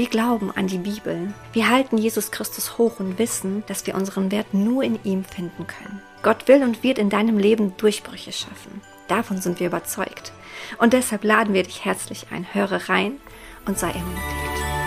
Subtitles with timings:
[0.00, 1.34] Wir glauben an die Bibel.
[1.52, 5.66] Wir halten Jesus Christus hoch und wissen, dass wir unseren Wert nur in ihm finden
[5.66, 6.00] können.
[6.22, 8.80] Gott will und wird in deinem Leben Durchbrüche schaffen.
[9.08, 10.32] Davon sind wir überzeugt.
[10.78, 12.46] Und deshalb laden wir dich herzlich ein.
[12.54, 13.18] Höre rein
[13.66, 14.79] und sei ermutigt.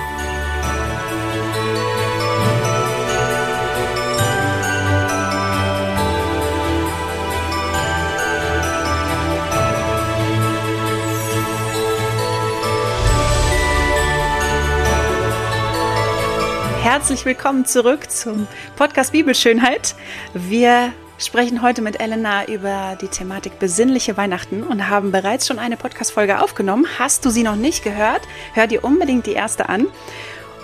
[16.84, 18.46] Herzlich willkommen zurück zum
[18.76, 19.96] Podcast Bibelschönheit.
[20.34, 25.78] Wir sprechen heute mit Elena über die Thematik besinnliche Weihnachten und haben bereits schon eine
[25.78, 26.86] Podcast-Folge aufgenommen.
[27.00, 28.24] Hast du sie noch nicht gehört?
[28.54, 29.88] Hör dir unbedingt die erste an.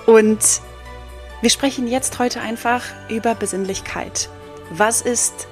[0.08, 0.40] Und
[1.40, 4.30] wir sprechen jetzt heute einfach über Besinnlichkeit.
[4.72, 5.48] Was ist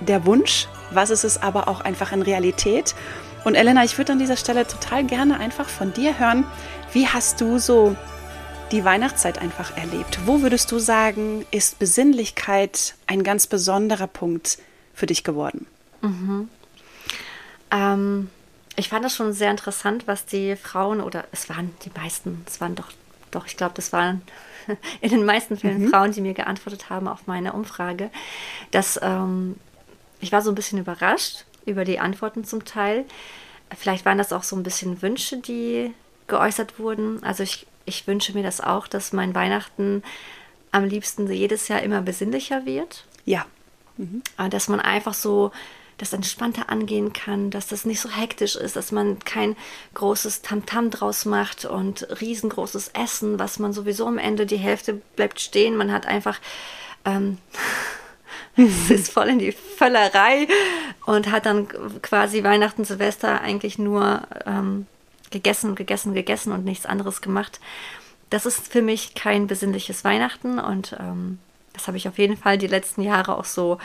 [0.00, 0.68] der Wunsch?
[0.90, 2.94] Was ist es aber auch einfach in Realität?
[3.44, 6.46] Und Elena, ich würde an dieser Stelle total gerne einfach von dir hören,
[6.94, 7.94] wie hast du so
[8.72, 10.20] die Weihnachtszeit einfach erlebt.
[10.26, 14.58] Wo würdest du sagen, ist Besinnlichkeit ein ganz besonderer Punkt
[14.94, 15.66] für dich geworden?
[16.02, 16.48] Mhm.
[17.70, 18.30] Ähm,
[18.76, 22.60] ich fand das schon sehr interessant, was die Frauen oder es waren die meisten, es
[22.60, 22.90] waren doch,
[23.30, 24.22] doch, ich glaube, das waren
[25.00, 25.88] in den meisten Fällen mhm.
[25.88, 28.10] Frauen, die mir geantwortet haben auf meine Umfrage,
[28.70, 29.56] dass ähm,
[30.20, 33.04] ich war so ein bisschen überrascht über die Antworten zum Teil.
[33.76, 35.92] Vielleicht waren das auch so ein bisschen Wünsche, die
[36.26, 37.22] geäußert wurden.
[37.22, 40.02] Also ich ich wünsche mir das auch, dass mein Weihnachten
[40.70, 43.04] am liebsten jedes Jahr immer besinnlicher wird.
[43.24, 43.46] Ja.
[43.96, 44.22] Mhm.
[44.50, 45.50] Dass man einfach so
[45.96, 49.56] das entspannter angehen kann, dass das nicht so hektisch ist, dass man kein
[49.94, 54.94] großes Tamtam -Tam draus macht und riesengroßes Essen, was man sowieso am Ende die Hälfte
[55.16, 55.76] bleibt stehen.
[55.76, 56.38] Man hat einfach
[57.04, 57.38] ähm,
[58.56, 60.46] es ist voll in die Völlerei
[61.06, 61.68] und hat dann
[62.02, 64.86] quasi Weihnachten, Silvester eigentlich nur ähm,
[65.30, 67.60] gegessen, gegessen, gegessen und nichts anderes gemacht.
[68.30, 71.38] Das ist für mich kein besinnliches Weihnachten und ähm,
[71.72, 73.78] das habe ich auf jeden Fall die letzten Jahre auch so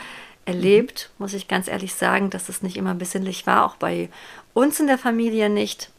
[0.44, 1.24] erlebt, mhm.
[1.24, 4.08] muss ich ganz ehrlich sagen, dass es nicht immer besinnlich war, auch bei
[4.52, 5.90] uns in der Familie nicht.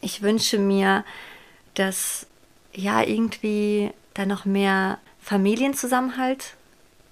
[0.00, 1.04] Ich wünsche mir,
[1.74, 2.26] dass
[2.72, 6.54] ja irgendwie da noch mehr Familienzusammenhalt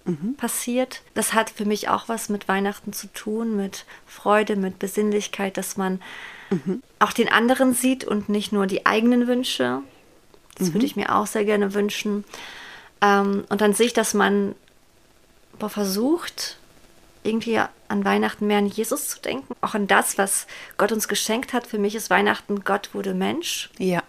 [0.05, 0.35] mhm.
[0.37, 1.03] passiert.
[1.15, 5.77] Das hat für mich auch was mit Weihnachten zu tun, mit Freude, mit Besinnlichkeit, dass
[5.77, 6.01] man
[6.51, 6.83] mhm.
[6.99, 9.81] auch den anderen sieht und nicht nur die eigenen Wünsche.
[10.57, 10.75] Das mhm.
[10.75, 12.25] würde ich mir auch sehr gerne wünschen.
[13.01, 14.55] Ähm, und dann sehe ich, dass man
[15.59, 16.59] boah, versucht,
[17.23, 20.47] irgendwie an Weihnachten mehr an Jesus zu denken, auch an das, was
[20.77, 21.67] Gott uns geschenkt hat.
[21.67, 23.71] Für mich ist Weihnachten, Gott wurde Mensch.
[23.79, 24.03] Ja.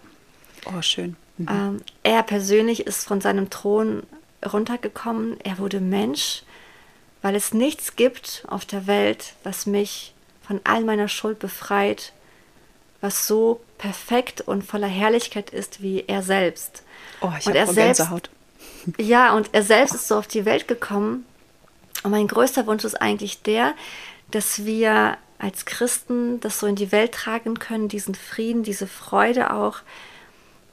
[0.66, 1.16] Oh, schön.
[1.36, 1.48] Mhm.
[1.48, 4.02] Ähm, er persönlich ist von seinem Thron
[4.44, 5.38] runtergekommen.
[5.40, 6.42] Er wurde Mensch,
[7.22, 10.14] weil es nichts gibt auf der Welt, was mich
[10.46, 12.12] von all meiner Schuld befreit
[13.00, 16.82] was so perfekt und voller Herrlichkeit ist wie er selbst.
[17.20, 18.30] Oh, ich habe Gänsehaut.
[18.96, 21.26] Ja, und er selbst ist so auf die Welt gekommen.
[22.04, 23.74] Und mein größter Wunsch ist eigentlich der,
[24.30, 29.52] dass wir als Christen das so in die Welt tragen können, diesen Frieden, diese Freude
[29.52, 29.78] auch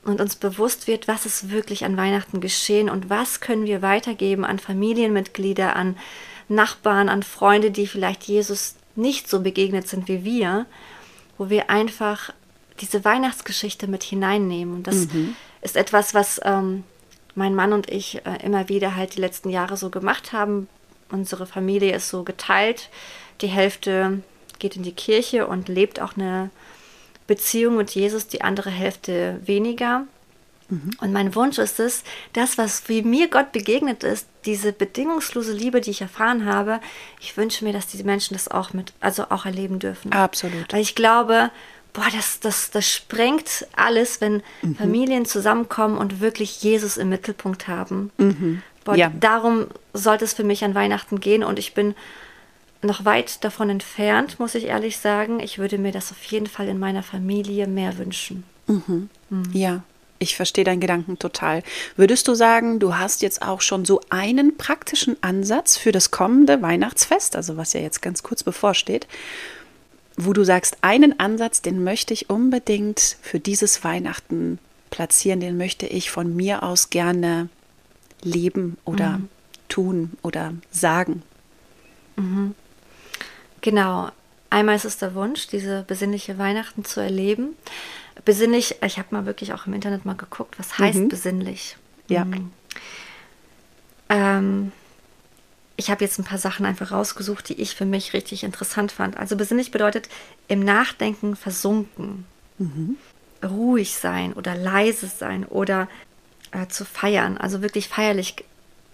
[0.06, 4.46] und uns bewusst wird, was ist wirklich an Weihnachten geschehen und was können wir weitergeben
[4.46, 5.97] an Familienmitglieder, an
[6.47, 10.66] Nachbarn, an Freunde, die vielleicht Jesus nicht so begegnet sind wie wir
[11.37, 12.34] wo wir einfach
[12.82, 14.76] diese Weihnachtsgeschichte mit hineinnehmen.
[14.76, 15.35] Und das mhm.
[15.61, 16.84] ist etwas, was ähm,
[17.35, 20.67] mein Mann und ich äh, immer wieder halt die letzten Jahre so gemacht haben.
[21.09, 22.90] Unsere Familie ist so geteilt.
[23.41, 24.22] Die Hälfte
[24.59, 26.49] geht in die Kirche und lebt auch eine
[27.28, 30.05] Beziehung mit Jesus, die andere Hälfte weniger.
[30.70, 32.03] Und mein Wunsch ist es,
[32.34, 36.79] das, was wie mir Gott begegnet ist, diese bedingungslose Liebe, die ich erfahren habe,
[37.22, 40.12] ich wünsche mir, dass diese Menschen das auch mit, also auch erleben dürfen.
[40.12, 40.73] Absolut.
[40.73, 41.52] Weil ich glaube,
[41.94, 44.76] boah, das, das, das sprengt alles, wenn mhm.
[44.76, 48.12] Familien zusammenkommen und wirklich Jesus im Mittelpunkt haben.
[48.17, 48.62] Mhm.
[48.84, 49.12] Boah, ja.
[49.20, 51.96] darum sollte es für mich an Weihnachten gehen und ich bin
[52.82, 55.40] noch weit davon entfernt, muss ich ehrlich sagen.
[55.40, 58.44] Ich würde mir das auf jeden Fall in meiner Familie mehr wünschen.
[58.67, 59.09] Mhm.
[59.29, 59.44] mhm.
[59.53, 59.84] Ja,
[60.26, 61.64] ich verstehe deinen Gedanken total.
[61.96, 66.62] Würdest du sagen, du hast jetzt auch schon so einen praktischen Ansatz für das kommende
[66.62, 69.08] Weihnachtsfest, also was ja jetzt ganz kurz bevorsteht,
[70.18, 75.86] wo du sagst, einen Ansatz, den möchte ich unbedingt für dieses Weihnachten platzieren, den möchte
[75.86, 77.50] ich von mir aus gerne
[78.22, 79.30] leben oder mhm.
[79.70, 81.22] tun oder sagen.
[82.16, 82.56] Mhm.
[83.62, 84.10] Genau.
[84.50, 87.56] Einmal ist es der Wunsch, diese besinnliche Weihnachten zu erleben.
[88.23, 91.09] Besinnlich, ich habe mal wirklich auch im Internet mal geguckt, was heißt mhm.
[91.09, 91.78] besinnlich?
[92.08, 92.26] Ja.
[92.26, 92.52] Mhm.
[94.09, 94.72] Ähm,
[95.78, 99.17] ich habe jetzt ein paar Sachen einfach rausgesucht, die ich für mich richtig interessant fand.
[99.17, 100.08] Also besinnlich bedeutet
[100.47, 102.26] im Nachdenken versunken,
[102.58, 102.97] mhm.
[103.44, 105.90] ruhig sein oder leise sein oder
[106.52, 108.46] äh, zu feiern, also wirklich feierlich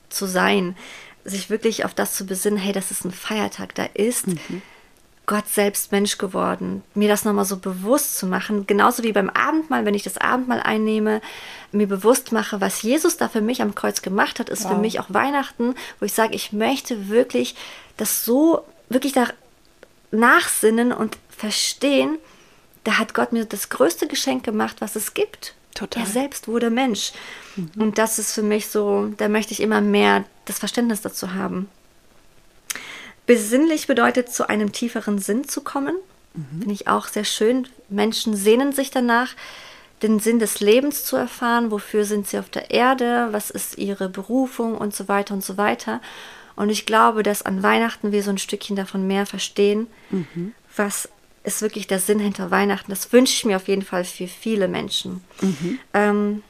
[0.10, 0.76] zu sein,
[1.24, 4.62] sich wirklich auf das zu besinnen, hey, das ist ein Feiertag, da ist mhm.
[5.28, 6.84] Gott selbst Mensch geworden.
[6.94, 10.60] Mir das nochmal so bewusst zu machen, genauso wie beim Abendmahl, wenn ich das Abendmahl
[10.60, 11.22] einnehme,
[11.72, 14.72] mir bewusst mache, was Jesus da für mich am Kreuz gemacht hat, ist wow.
[14.72, 17.56] für mich auch Weihnachten, wo ich sage, ich möchte wirklich
[17.98, 19.28] das so, wirklich da
[20.12, 22.18] nachsinnen und verstehen,
[22.84, 25.54] da hat Gott mir das größte Geschenk gemacht, was es gibt.
[25.74, 26.04] Total.
[26.04, 27.14] Er selbst wurde Mensch.
[27.56, 27.70] Mhm.
[27.78, 31.70] Und das ist für mich so, da möchte ich immer mehr das Verständnis dazu haben.
[33.26, 35.96] Besinnlich bedeutet, zu einem tieferen Sinn zu kommen.
[36.34, 36.60] Mhm.
[36.60, 37.68] Finde ich auch sehr schön.
[37.90, 39.36] Menschen sehnen sich danach,
[40.02, 41.72] den Sinn des Lebens zu erfahren.
[41.72, 43.30] Wofür sind sie auf der Erde?
[43.32, 46.02] Was ist ihre Berufung und so weiter und so weiter.
[46.56, 50.54] Und ich glaube, dass an Weihnachten wir so ein Stückchen davon mehr verstehen, mhm.
[50.76, 51.10] was
[51.44, 52.92] ist wirklich der Sinn hinter Weihnachten.
[52.92, 55.24] Das wünsche ich mir auf jeden Fall für viele Menschen.
[55.42, 55.80] Mhm.
[55.94, 56.44] Ähm,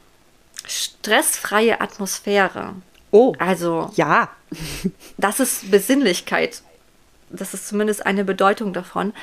[0.67, 2.73] stressfreie Atmosphäre.
[3.11, 3.33] Oh.
[3.37, 3.91] Also.
[3.95, 4.29] Ja.
[5.17, 6.61] das ist Besinnlichkeit.
[7.29, 9.13] Das ist zumindest eine Bedeutung davon.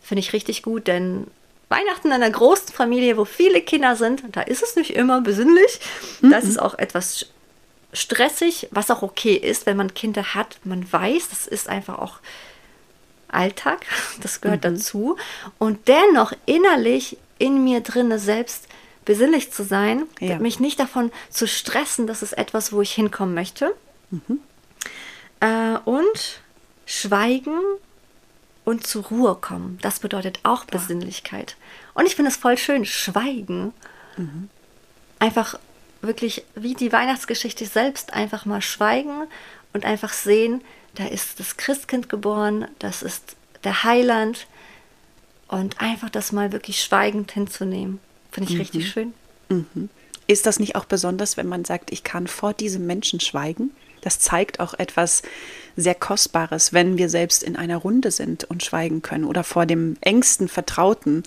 [0.00, 1.26] Finde ich richtig gut, denn
[1.68, 5.80] Weihnachten in einer großen Familie, wo viele Kinder sind, da ist es nicht immer besinnlich.
[6.20, 6.30] Mhm.
[6.30, 7.26] Da ist auch etwas
[7.92, 10.58] stressig, was auch okay ist, wenn man Kinder hat.
[10.64, 12.18] Man weiß, das ist einfach auch
[13.28, 13.86] Alltag,
[14.20, 14.74] das gehört mhm.
[14.74, 15.16] dazu.
[15.58, 18.66] Und dennoch innerlich in mir drinne selbst
[19.04, 20.38] besinnlich zu sein, ja.
[20.38, 23.74] mich nicht davon zu stressen, das ist etwas, wo ich hinkommen möchte.
[24.10, 24.40] Mhm.
[25.40, 26.40] Äh, und
[26.86, 27.58] schweigen
[28.64, 29.78] und zur Ruhe kommen.
[29.82, 30.70] Das bedeutet auch ja.
[30.70, 31.56] Besinnlichkeit.
[31.94, 33.72] Und ich finde es voll schön, schweigen.
[34.16, 34.48] Mhm.
[35.18, 35.58] Einfach
[36.02, 39.26] wirklich wie die Weihnachtsgeschichte selbst einfach mal schweigen
[39.72, 40.62] und einfach sehen,
[40.94, 44.46] da ist das Christkind geboren, das ist der Heiland
[45.48, 48.00] und einfach das mal wirklich schweigend hinzunehmen.
[48.30, 48.60] Finde ich mhm.
[48.60, 49.12] richtig schön.
[49.48, 49.88] Mhm.
[50.26, 53.70] Ist das nicht auch besonders, wenn man sagt, ich kann vor diesem Menschen schweigen?
[54.00, 55.22] Das zeigt auch etwas
[55.76, 59.96] sehr Kostbares, wenn wir selbst in einer Runde sind und schweigen können oder vor dem
[60.00, 61.22] engsten Vertrauten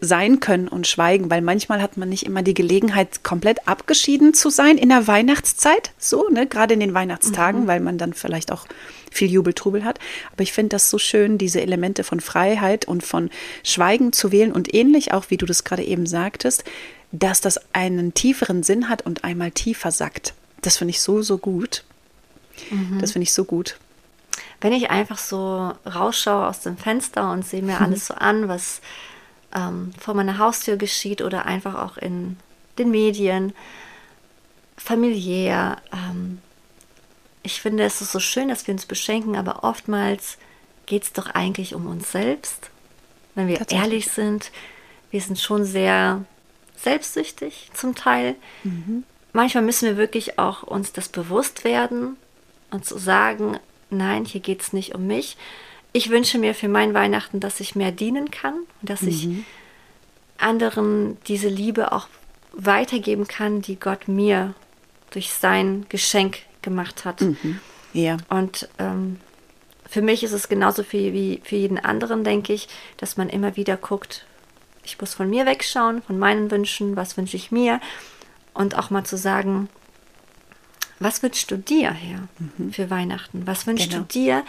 [0.00, 4.50] sein können und schweigen, weil manchmal hat man nicht immer die Gelegenheit, komplett abgeschieden zu
[4.50, 7.66] sein in der Weihnachtszeit, so, ne, gerade in den Weihnachtstagen, mhm.
[7.66, 8.66] weil man dann vielleicht auch
[9.10, 9.98] viel Jubeltrubel hat.
[10.32, 13.30] Aber ich finde das so schön, diese Elemente von Freiheit und von
[13.62, 16.64] Schweigen zu wählen und ähnlich auch, wie du das gerade eben sagtest,
[17.12, 20.34] dass das einen tieferen Sinn hat und einmal tiefer sackt.
[20.62, 21.84] Das finde ich so, so gut.
[22.70, 22.98] Mhm.
[23.00, 23.78] Das finde ich so gut.
[24.60, 27.84] Wenn ich einfach so rausschaue aus dem Fenster und sehe mir mhm.
[27.84, 28.80] alles so an, was
[29.54, 32.36] ähm, vor meiner Haustür geschieht oder einfach auch in
[32.78, 33.52] den Medien,
[34.76, 36.40] familiär, ähm,
[37.42, 40.38] ich finde, es ist so schön, dass wir uns beschenken, aber oftmals
[40.86, 42.70] geht es doch eigentlich um uns selbst.
[43.34, 44.50] Wenn wir ehrlich sind,
[45.10, 46.24] wir sind schon sehr
[46.76, 48.36] selbstsüchtig zum Teil.
[48.62, 49.04] Mhm.
[49.32, 52.16] Manchmal müssen wir wirklich auch uns das bewusst werden
[52.74, 55.36] und zu sagen, nein, hier geht es nicht um mich.
[55.92, 59.08] Ich wünsche mir für mein Weihnachten, dass ich mehr dienen kann, dass mhm.
[59.08, 59.28] ich
[60.38, 62.08] anderen diese Liebe auch
[62.52, 64.54] weitergeben kann, die Gott mir
[65.12, 67.20] durch sein Geschenk gemacht hat.
[67.20, 67.60] Mhm.
[67.92, 68.16] Ja.
[68.28, 69.20] Und ähm,
[69.88, 73.54] für mich ist es genauso viel wie für jeden anderen, denke ich, dass man immer
[73.54, 74.26] wieder guckt,
[74.82, 77.80] ich muss von mir wegschauen, von meinen Wünschen, was wünsche ich mir
[78.52, 79.68] und auch mal zu sagen,
[81.04, 82.72] was wünschst du dir her mhm.
[82.72, 83.46] für Weihnachten?
[83.46, 84.02] Was wünschst genau.
[84.02, 84.44] du dir?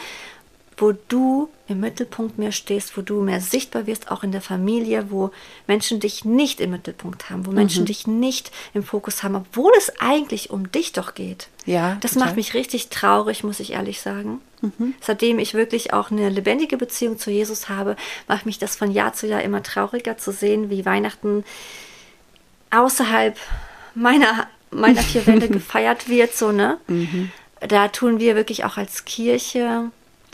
[0.77, 5.09] wo du im Mittelpunkt mehr stehst, wo du mehr sichtbar wirst, auch in der Familie,
[5.09, 5.31] wo
[5.67, 7.55] Menschen dich nicht im Mittelpunkt haben, wo mhm.
[7.55, 11.47] Menschen dich nicht im Fokus haben, obwohl es eigentlich um dich doch geht.
[11.65, 11.97] Ja.
[12.01, 12.27] Das total.
[12.27, 14.41] macht mich richtig traurig, muss ich ehrlich sagen.
[14.62, 14.93] Mhm.
[15.00, 17.95] Seitdem ich wirklich auch eine lebendige Beziehung zu Jesus habe,
[18.27, 21.43] macht mich das von Jahr zu Jahr immer trauriger zu sehen, wie Weihnachten
[22.71, 23.38] außerhalb
[23.95, 26.77] meiner, meiner vier Wände gefeiert wird, so, ne?
[26.88, 27.31] Mhm.
[27.60, 29.91] Da tun wir wirklich auch als Kirche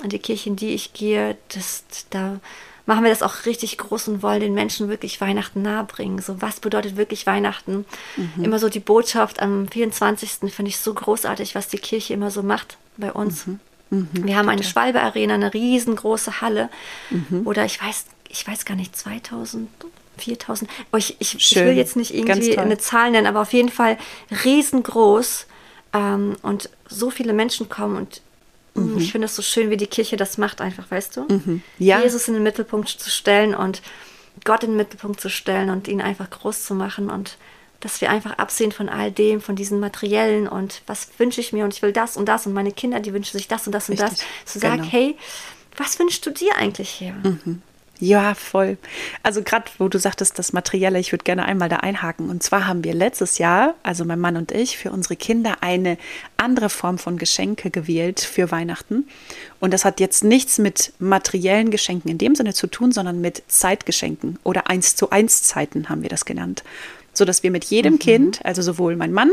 [0.08, 2.40] die Kirche, in die ich gehe, das, da
[2.86, 6.20] machen wir das auch richtig groß und wollen den Menschen wirklich Weihnachten nahebringen.
[6.20, 7.86] So, was bedeutet wirklich Weihnachten?
[8.18, 8.44] Mhm.
[8.44, 10.52] Immer so die Botschaft am 24.
[10.52, 13.48] finde ich so großartig, was die Kirche immer so macht bei uns.
[13.48, 13.60] Mhm.
[13.92, 16.70] Mhm, wir haben eine Schwalbe-Arena, eine riesengroße Halle,
[17.10, 17.46] mhm.
[17.46, 19.68] oder ich weiß, ich weiß gar nicht, 2000,
[20.22, 20.70] 4000.
[20.92, 23.98] Oh, ich, ich, ich, will jetzt nicht irgendwie eine Zahl nennen, aber auf jeden Fall
[24.44, 25.48] riesengroß.
[25.94, 28.22] Ähm, und so viele Menschen kommen und
[28.76, 28.98] mm, mhm.
[28.98, 31.22] ich finde es so schön, wie die Kirche das macht, einfach, weißt du?
[31.24, 31.62] Mhm.
[31.80, 32.02] Ja.
[32.02, 33.82] Jesus in den Mittelpunkt zu stellen und
[34.46, 37.38] Gott in den Mittelpunkt zu stellen und ihn einfach groß zu machen und
[37.82, 41.66] dass wir einfach absehen von all dem, von diesen materiellen und was wünsche ich mir
[41.66, 43.90] und ich will das und das und meine Kinder, die wünschen sich das und das
[43.90, 44.20] und Richtig.
[44.20, 44.54] das.
[44.54, 44.92] Zu sagen, genau.
[44.92, 45.18] hey,
[45.78, 47.14] was wünschst du dir eigentlich hier?
[47.14, 47.62] Mhm.
[48.02, 48.80] Ja, voll.
[49.22, 52.32] Also gerade, wo du sagtest, das Materielle, ich würde gerne einmal da einhaken.
[52.32, 56.00] Und zwar haben wir letztes Jahr, also mein Mann und ich, für unsere Kinder eine
[56.36, 59.08] andere Form von Geschenke gewählt für Weihnachten.
[59.60, 63.44] Und das hat jetzt nichts mit materiellen Geschenken in dem Sinne zu tun, sondern mit
[63.48, 66.64] Zeitgeschenken oder eins zu eins Zeiten haben wir das genannt.
[67.14, 68.00] So dass wir mit jedem mhm.
[68.00, 69.30] Kind, also sowohl mein Mann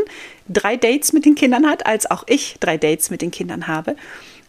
[0.46, 3.96] drei Dates mit den Kindern hat, als auch ich drei Dates mit den Kindern habe.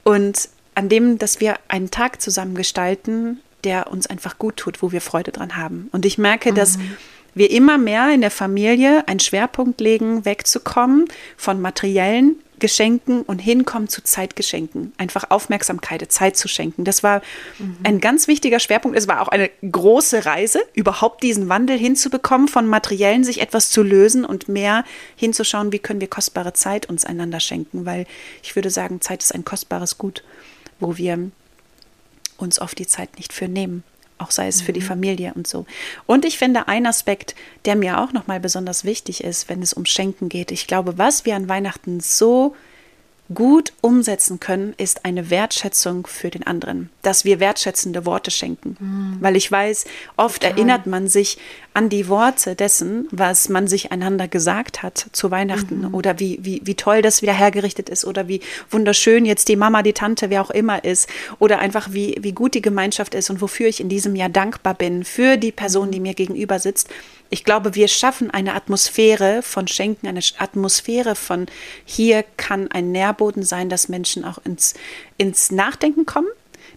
[0.03, 4.91] Und an dem, dass wir einen Tag zusammen gestalten, der uns einfach gut tut, wo
[4.91, 5.89] wir Freude dran haben.
[5.91, 6.55] Und ich merke, mhm.
[6.55, 6.77] dass
[7.35, 11.05] wir immer mehr in der Familie einen Schwerpunkt legen, wegzukommen
[11.37, 14.93] von materiellen Geschenken und hinkommen zu Zeitgeschenken.
[14.97, 16.83] Einfach Aufmerksamkeit, Zeit zu schenken.
[16.83, 17.21] Das war
[17.57, 17.77] mhm.
[17.83, 18.97] ein ganz wichtiger Schwerpunkt.
[18.97, 23.81] Es war auch eine große Reise, überhaupt diesen Wandel hinzubekommen, von materiellen sich etwas zu
[23.81, 24.83] lösen und mehr
[25.15, 27.85] hinzuschauen, wie können wir kostbare Zeit uns einander schenken.
[27.85, 28.05] Weil
[28.43, 30.23] ich würde sagen, Zeit ist ein kostbares Gut,
[30.79, 31.31] wo wir
[32.41, 33.83] uns oft die Zeit nicht für nehmen.
[34.17, 34.65] Auch sei es mhm.
[34.65, 34.85] für die mhm.
[34.85, 35.65] Familie und so.
[36.05, 39.85] Und ich finde ein Aspekt, der mir auch nochmal besonders wichtig ist, wenn es um
[39.85, 40.51] Schenken geht.
[40.51, 42.55] Ich glaube, was wir an Weihnachten so
[43.33, 48.75] gut umsetzen können, ist eine Wertschätzung für den anderen, dass wir wertschätzende Worte schenken.
[48.79, 49.17] Mhm.
[49.21, 49.85] Weil ich weiß,
[50.17, 50.57] oft Total.
[50.57, 51.37] erinnert man sich
[51.73, 55.93] an die Worte dessen, was man sich einander gesagt hat zu Weihnachten mhm.
[55.93, 59.83] oder wie, wie, wie toll das wieder hergerichtet ist oder wie wunderschön jetzt die Mama,
[59.83, 63.41] die Tante, wer auch immer ist oder einfach wie, wie gut die Gemeinschaft ist und
[63.41, 66.89] wofür ich in diesem Jahr dankbar bin für die Person, die mir gegenüber sitzt.
[67.29, 71.45] Ich glaube, wir schaffen eine Atmosphäre von Schenken, eine Atmosphäre von
[71.85, 74.73] hier kann ein Nährboden sein, dass Menschen auch ins,
[75.17, 76.27] ins Nachdenken kommen,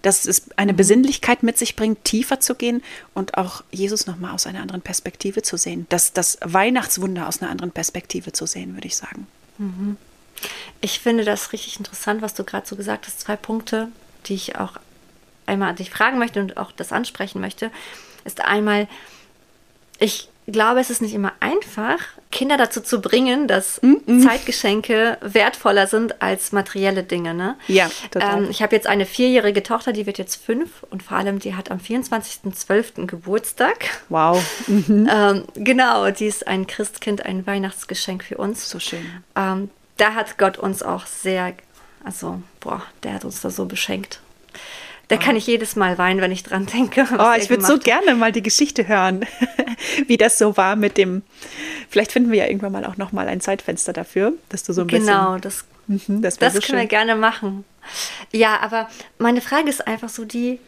[0.03, 0.75] dass es eine.
[0.75, 2.83] Besinnlichkeit mit sich bringt, tiefer zu gehen
[3.15, 5.87] und auch Jesus nochmal aus einer anderen Perspektive zu sehen.
[5.91, 9.27] Das, das Weihnachtswunder aus einer anderen Perspektive zu sehen, würde ich sagen.
[9.59, 9.97] Mhm.
[10.81, 13.21] Ich finde das richtig interessant, was du gerade so gesagt hast.
[13.21, 13.89] Zwei Punkte,
[14.27, 14.79] die ich auch
[15.47, 17.71] einmal an dich fragen möchte und auch das ansprechen möchte,
[18.25, 18.89] ist einmal,
[19.99, 21.99] ich glaube, es ist nicht immer einfach,
[22.33, 24.27] Kinder dazu zu bringen, dass mm -mm.
[24.27, 27.35] Zeitgeschenke wertvoller sind als materielle Dinge.
[27.35, 27.57] Ne?
[27.69, 28.45] Ja, total.
[28.45, 31.55] Ähm, ich habe jetzt eine vierjährige Tochter, die wird jetzt fünf und vor allem die
[31.55, 33.07] hat am 24.12.
[33.07, 33.91] Geburtstag.
[34.09, 34.43] Wow.
[34.67, 35.09] Mhm.
[35.23, 38.71] Ähm, genau, die ist ein Christkind, ein Weihnachtsgeschenk für uns.
[38.71, 39.05] So schön.
[39.37, 39.69] Ähm,
[39.99, 41.55] da hat Gott uns auch sehr,
[42.03, 44.21] also, boah, der hat uns da so beschenkt.
[45.13, 47.07] Da kann ich jedes Mal weinen, wenn ich dran denke.
[47.19, 49.27] Oh, ich würde so gerne mal die Geschichte hören,
[50.07, 51.23] wie das so war mit dem.
[51.91, 54.81] Vielleicht finden wir ja irgendwann mal auch noch mal ein Zeitfenster dafür, dass du so
[54.81, 55.15] ein genau, bisschen.
[55.15, 55.65] Genau, das,
[56.09, 57.67] mhm, das, das so können wir gerne machen.
[58.33, 58.89] Ja, aber
[59.19, 60.59] meine Frage ist einfach so die,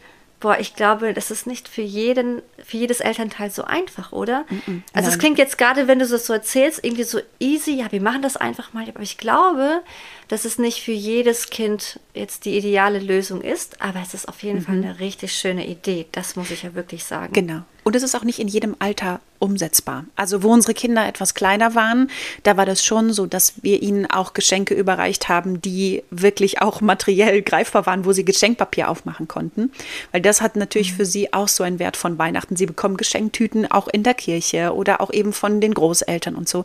[0.40, 4.44] boah, ich glaube, das ist nicht für jeden, für jedes Elternteil so einfach, oder?
[4.50, 7.76] Mm -mm, also es klingt jetzt gerade, wenn du das so erzählst, irgendwie so easy,
[7.76, 9.80] ja, wir machen das einfach mal, aber ich glaube,
[10.28, 14.43] dass es nicht für jedes Kind jetzt die ideale Lösung ist, aber es ist auf
[14.43, 14.62] jeden mhm.
[14.62, 17.33] Fall eine richtig schöne Idee, das muss ich ja wirklich sagen.
[17.33, 17.62] Genau.
[17.85, 20.07] Und es ist auch nicht in jedem Alter umsetzbar.
[20.16, 22.11] Also wo unsere Kinder etwas kleiner waren,
[22.45, 26.81] da war das schon so, dass wir ihnen auch Geschenke überreicht haben, die wirklich auch
[26.81, 29.71] materiell greifbar waren, wo sie Geschenkpapier aufmachen konnten.
[30.12, 30.97] Weil das hat natürlich mhm.
[30.97, 32.57] für sie auch so einen Wert von Weihnachten.
[32.57, 36.64] Sie bekommen Geschenktüten auch in der Kirche oder auch eben von den Großeltern und so.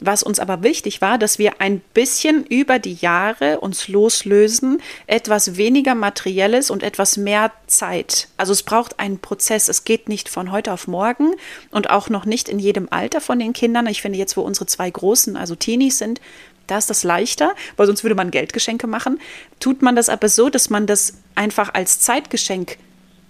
[0.00, 5.56] Was uns aber wichtig war, dass wir ein bisschen über die Jahre uns loslösen, etwas
[5.56, 8.28] weniger materielles und etwas mehr Zeit.
[8.36, 9.68] Also es braucht einen Prozess.
[9.68, 11.34] Es geht nicht von heute auf morgen
[11.70, 13.86] und auch noch nicht in jedem Alter von den Kindern.
[13.86, 16.20] Ich finde jetzt, wo unsere zwei Großen, also Teenies sind,
[16.66, 19.20] da ist das leichter, weil sonst würde man Geldgeschenke machen.
[19.60, 22.78] Tut man das aber so, dass man das einfach als Zeitgeschenk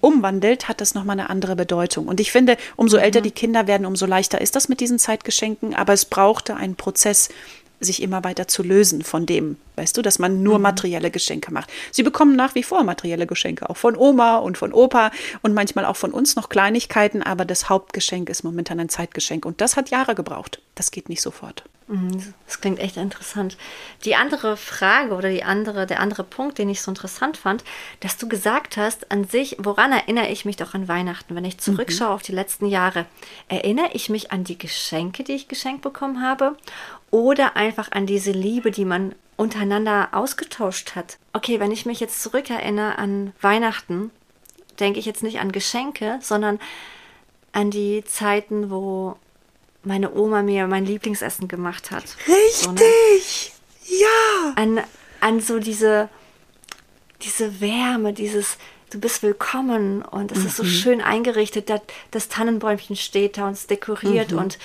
[0.00, 2.06] umwandelt, hat das nochmal eine andere Bedeutung.
[2.06, 3.24] Und ich finde, umso älter mhm.
[3.24, 5.74] die Kinder werden, umso leichter ist das mit diesen Zeitgeschenken.
[5.74, 7.28] Aber es brauchte einen Prozess,
[7.80, 10.62] sich immer weiter zu lösen von dem, weißt du, dass man nur mhm.
[10.62, 11.70] materielle Geschenke macht.
[11.92, 15.10] Sie bekommen nach wie vor materielle Geschenke, auch von Oma und von Opa
[15.42, 19.60] und manchmal auch von uns noch Kleinigkeiten, aber das Hauptgeschenk ist momentan ein Zeitgeschenk und
[19.60, 20.60] das hat Jahre gebraucht.
[20.74, 21.64] Das geht nicht sofort.
[21.88, 23.56] Mhm, das klingt echt interessant.
[24.04, 27.62] Die andere Frage oder die andere, der andere Punkt, den ich so interessant fand,
[28.00, 31.58] dass du gesagt hast, an sich, woran erinnere ich mich doch an Weihnachten, wenn ich
[31.58, 32.14] zurückschaue mhm.
[32.14, 33.06] auf die letzten Jahre?
[33.48, 36.56] Erinnere ich mich an die Geschenke, die ich geschenkt bekommen habe?
[37.12, 41.18] Oder einfach an diese Liebe, die man untereinander ausgetauscht hat?
[41.32, 44.10] Okay, wenn ich mich jetzt zurückerinnere an Weihnachten,
[44.80, 46.58] denke ich jetzt nicht an Geschenke, sondern
[47.52, 49.16] an die Zeiten, wo
[49.82, 52.04] meine Oma mir mein Lieblingsessen gemacht hat.
[52.26, 52.62] Richtig!
[52.62, 52.80] So, ne?
[54.00, 54.52] Ja!
[54.56, 54.80] An,
[55.20, 56.08] an so diese,
[57.22, 58.58] diese Wärme, dieses,
[58.90, 60.46] du bist willkommen und es mhm.
[60.46, 60.68] ist so mhm.
[60.68, 64.38] schön eingerichtet, das, das Tannenbäumchen steht da und es dekoriert mhm.
[64.38, 64.58] und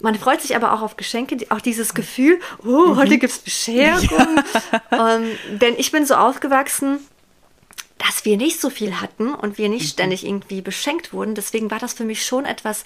[0.00, 2.96] man freut sich aber auch auf Geschenke, auch dieses Gefühl, oh, mhm.
[2.96, 4.42] heute gibt es Bescherung.
[4.90, 5.16] Ja.
[5.16, 5.26] Um,
[5.58, 7.00] denn ich bin so aufgewachsen,
[7.98, 9.88] dass wir nicht so viel hatten und wir nicht mhm.
[9.88, 11.34] ständig irgendwie beschenkt wurden.
[11.34, 12.84] Deswegen war das für mich schon etwas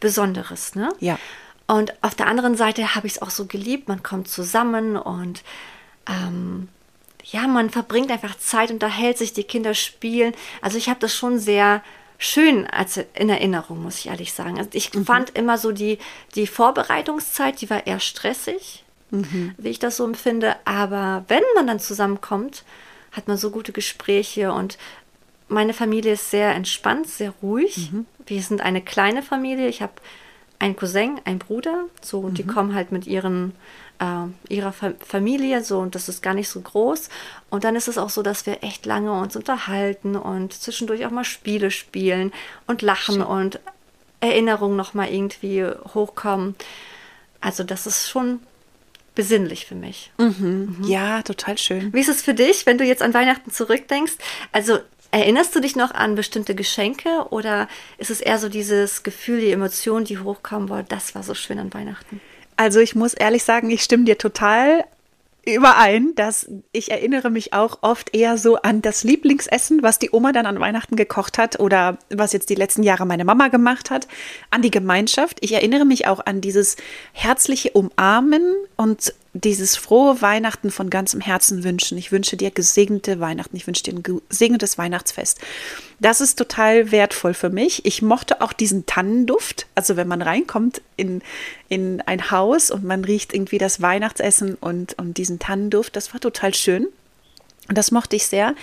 [0.00, 0.74] Besonderes.
[0.74, 0.88] Ne?
[1.00, 1.18] Ja.
[1.66, 3.88] Und auf der anderen Seite habe ich es auch so geliebt.
[3.88, 5.42] Man kommt zusammen und
[6.08, 6.68] ähm,
[7.24, 10.34] ja, man verbringt einfach Zeit, unterhält sich, die Kinder spielen.
[10.60, 11.82] Also ich habe das schon sehr
[12.22, 14.58] schön als in Erinnerung, muss ich ehrlich sagen.
[14.58, 15.04] Also ich mhm.
[15.04, 15.98] fand immer so die,
[16.34, 19.54] die Vorbereitungszeit, die war eher stressig, mhm.
[19.58, 20.56] wie ich das so empfinde.
[20.64, 22.64] Aber wenn man dann zusammenkommt,
[23.10, 24.78] hat man so gute Gespräche und
[25.48, 27.90] meine Familie ist sehr entspannt, sehr ruhig.
[27.92, 28.06] Mhm.
[28.24, 29.68] Wir sind eine kleine Familie.
[29.68, 29.92] Ich habe
[30.58, 32.48] einen Cousin, einen Bruder, so und die mhm.
[32.48, 33.52] kommen halt mit ihren
[34.02, 37.08] äh, ihrer Fa Familie so und das ist gar nicht so groß.
[37.50, 41.10] Und dann ist es auch so, dass wir echt lange uns unterhalten und zwischendurch auch
[41.10, 42.32] mal Spiele spielen
[42.66, 43.22] und lachen Schön.
[43.22, 43.60] und
[44.20, 46.54] Erinnerungen noch mal irgendwie hochkommen.
[47.40, 48.40] Also das ist schon
[49.14, 50.10] besinnlich für mich.
[50.18, 50.76] Mhm.
[50.78, 50.84] Mhm.
[50.84, 51.92] Ja, total schön.
[51.92, 54.14] Wie ist es für dich, wenn du jetzt an Weihnachten zurückdenkst?
[54.52, 54.78] Also
[55.10, 57.68] erinnerst du dich noch an bestimmte Geschenke oder
[57.98, 61.58] ist es eher so dieses Gefühl, die Emotionen, die hochkommen, boah, das war so schön
[61.58, 62.20] an Weihnachten?
[62.62, 64.84] Also ich muss ehrlich sagen, ich stimme dir total
[65.44, 70.30] überein, dass ich erinnere mich auch oft eher so an das Lieblingsessen, was die Oma
[70.30, 74.06] dann an Weihnachten gekocht hat oder was jetzt die letzten Jahre meine Mama gemacht hat,
[74.50, 75.38] an die Gemeinschaft.
[75.40, 76.76] Ich erinnere mich auch an dieses
[77.12, 81.96] herzliche Umarmen und dieses frohe Weihnachten von ganzem Herzen wünschen.
[81.96, 83.56] Ich wünsche dir gesegnete Weihnachten.
[83.56, 85.40] Ich wünsche dir ein gesegnetes Weihnachtsfest.
[86.00, 87.86] Das ist total wertvoll für mich.
[87.86, 89.66] Ich mochte auch diesen Tannenduft.
[89.74, 91.22] Also wenn man reinkommt in,
[91.68, 96.20] in ein Haus und man riecht irgendwie das Weihnachtsessen und, und diesen Tannenduft, das war
[96.20, 96.88] total schön.
[97.68, 98.54] Das mochte ich sehr.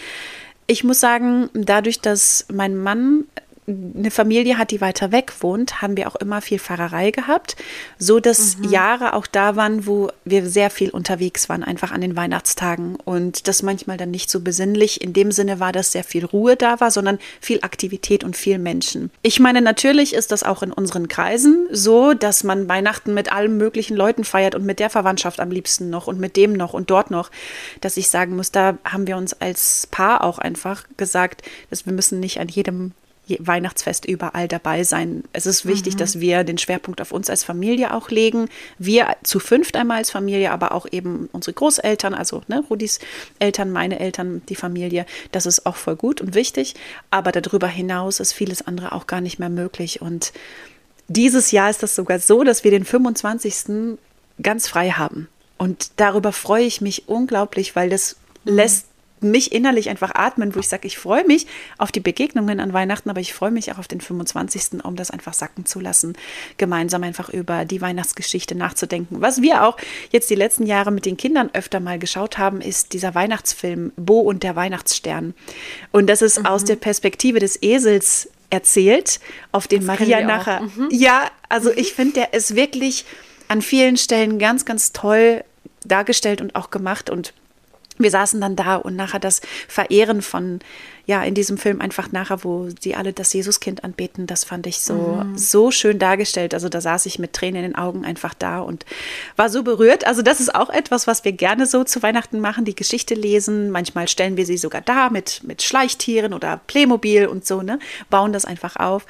[0.68, 3.26] Ich muss sagen, dadurch, dass mein Mann
[3.70, 7.56] eine Familie hat, die weiter weg wohnt, haben wir auch immer viel Fahrerei gehabt,
[7.98, 8.70] so dass mhm.
[8.70, 13.48] Jahre auch da waren, wo wir sehr viel unterwegs waren, einfach an den Weihnachtstagen und
[13.48, 16.80] das manchmal dann nicht so besinnlich in dem Sinne war, dass sehr viel Ruhe da
[16.80, 19.12] war, sondern viel Aktivität und viel Menschen.
[19.22, 23.58] Ich meine, natürlich ist das auch in unseren Kreisen so, dass man Weihnachten mit allen
[23.58, 26.90] möglichen Leuten feiert und mit der Verwandtschaft am liebsten noch und mit dem noch und
[26.90, 27.30] dort noch,
[27.82, 31.94] dass ich sagen muss, da haben wir uns als Paar auch einfach gesagt, dass wir
[31.94, 32.94] müssen nicht an jedem
[33.40, 35.24] Weihnachtsfest überall dabei sein.
[35.34, 35.98] Es ist wichtig, mhm.
[35.98, 38.50] dass wir den Schwerpunkt auf uns als Familie auch legen.
[38.78, 43.00] Wir zu fünft einmal als Familie, aber auch eben unsere Großeltern, also ne, Rudis
[43.40, 45.06] Eltern, meine Eltern, die Familie.
[45.32, 46.76] Das ist auch voll gut und wichtig.
[47.12, 50.02] Aber darüber hinaus ist vieles andere auch gar nicht mehr möglich.
[50.02, 50.34] Und
[51.08, 53.98] dieses Jahr ist das sogar so, dass wir den 25.
[54.42, 55.28] ganz frei haben.
[55.58, 58.16] Und darüber freue ich mich unglaublich, weil das
[58.46, 58.56] mhm.
[58.56, 58.89] lässt
[59.22, 63.10] mich innerlich einfach atmen, wo ich sage, ich freue mich auf die Begegnungen an Weihnachten,
[63.10, 66.14] aber ich freue mich auch auf den 25., um das einfach sacken zu lassen,
[66.58, 69.22] gemeinsam einfach über die Weihnachtsgeschichte nachzudenken.
[69.22, 69.78] Was wir auch
[70.12, 74.20] jetzt die letzten Jahre mit den Kindern öfter mal geschaut haben, ist dieser Weihnachtsfilm Bo
[74.22, 75.34] und der Weihnachtsstern.
[75.92, 76.46] Und das ist mhm.
[76.46, 79.20] aus der Perspektive des Esels erzählt,
[79.52, 80.62] auf den das Maria nachher.
[80.62, 80.90] Mhm.
[80.92, 83.06] Ja, also ich finde, der ist wirklich
[83.48, 85.44] an vielen Stellen ganz, ganz toll
[85.86, 87.34] dargestellt und auch gemacht und
[88.00, 90.60] wir saßen dann da und nachher das Verehren von,
[91.06, 94.80] ja, in diesem Film einfach nachher, wo sie alle das Jesuskind anbeten, das fand ich
[94.80, 95.38] so, mhm.
[95.38, 96.54] so schön dargestellt.
[96.54, 98.86] Also da saß ich mit Tränen in den Augen einfach da und
[99.36, 100.08] war so berührt.
[100.08, 103.70] Also das ist auch etwas, was wir gerne so zu Weihnachten machen, die Geschichte lesen.
[103.70, 107.80] Manchmal stellen wir sie sogar da mit, mit Schleichtieren oder Playmobil und so, ne?
[108.10, 109.06] Bauen das einfach auf,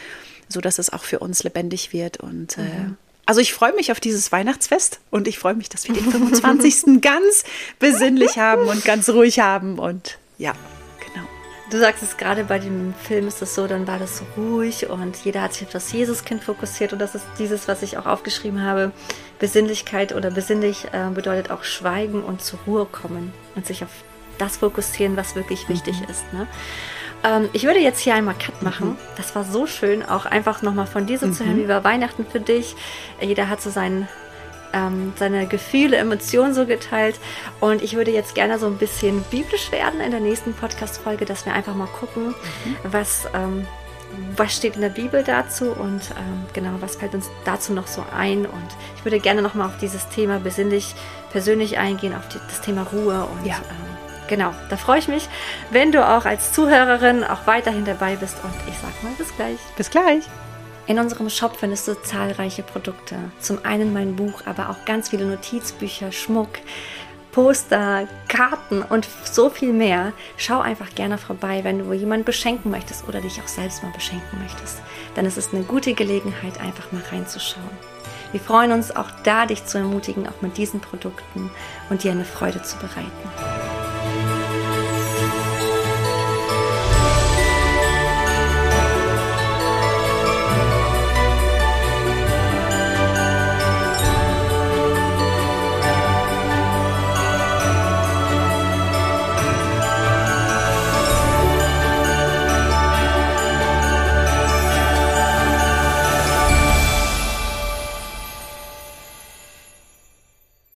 [0.48, 2.68] so dass es auch für uns lebendig wird und äh, mhm.
[2.68, 6.04] äh, also ich freue mich auf dieses Weihnachtsfest und ich freue mich, dass wir den
[6.04, 7.00] 25.
[7.02, 7.44] ganz
[7.78, 10.54] besinnlich haben und ganz ruhig haben und ja,
[11.00, 11.28] genau.
[11.70, 14.90] Du sagst es gerade bei dem Film ist es so, dann war das so ruhig
[14.90, 18.08] und jeder hat sich auf das Jesuskind fokussiert und das ist dieses, was ich auch
[18.08, 18.92] aufgeschrieben habe.
[19.38, 23.92] Besinnlichkeit oder besinnlich äh, bedeutet auch schweigen und zur Ruhe kommen und sich auf
[24.40, 26.10] das fokussieren, was wirklich wichtig mhm.
[26.10, 26.34] ist.
[26.34, 26.48] Ne?
[27.24, 28.90] Ähm, ich würde jetzt hier einmal Cut machen.
[28.90, 28.98] Mhm.
[29.18, 31.34] Das war so schön, auch einfach nochmal von dir so mhm.
[31.34, 31.64] zu hören, mhm.
[31.64, 32.76] wie war Weihnachten für dich.
[33.22, 34.08] Jeder hat so seinen
[34.74, 37.20] ähm, seine Gefühle, Emotionen so geteilt.
[37.60, 41.46] Und ich würde jetzt gerne so ein bisschen biblisch werden in der nächsten Podcast-Folge, dass
[41.46, 42.76] wir einfach mal gucken, mhm.
[42.84, 43.66] was, ähm,
[44.36, 48.04] was steht in der Bibel dazu und ähm, genau, was fällt uns dazu noch so
[48.16, 48.46] ein.
[48.46, 50.96] Und ich würde gerne nochmal auf dieses Thema besinnlich
[51.32, 53.56] persönlich eingehen, auf die, das Thema Ruhe und ja.
[54.30, 55.28] Genau, da freue ich mich,
[55.72, 59.60] wenn du auch als Zuhörerin auch weiterhin dabei bist und ich sag mal bis gleich.
[59.76, 60.24] Bis gleich.
[60.88, 63.16] In unserem Shop findest du zahlreiche Produkte.
[63.40, 66.50] Zum einen mein Buch, aber auch ganz viele Notizbücher, Schmuck,
[67.32, 70.14] Poster, Karten und so viel mehr.
[70.38, 74.42] Schau einfach gerne vorbei, wenn du jemanden beschenken möchtest oder dich auch selbst mal beschenken
[74.42, 74.82] möchtest.
[75.16, 77.70] Dann ist es eine gute Gelegenheit, einfach mal reinzuschauen.
[78.32, 81.50] Wir freuen uns auch da, dich zu ermutigen, auch mit diesen Produkten
[81.90, 83.69] und dir eine Freude zu bereiten.